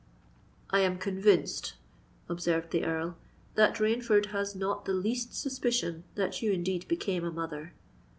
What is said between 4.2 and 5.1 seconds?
has not the